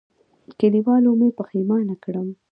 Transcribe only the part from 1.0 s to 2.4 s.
مې پښېمانه کړم.